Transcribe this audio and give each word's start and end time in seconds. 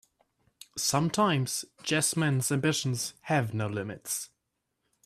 Sometimes 0.79 1.63
Yasmin's 1.85 2.51
ambitions 2.51 3.13
have 3.25 3.53
no 3.53 3.67
limits. 3.67 4.31